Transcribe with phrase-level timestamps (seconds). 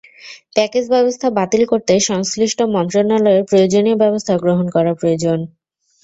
[0.55, 5.39] Package ব্যবস্থা বাতিল করতে সংশ্লিষ্ট মন্ত্রণালয়ের প্রয়োজনীয় ব্যবস্থা গ্রহণ করা প্রয়োজন।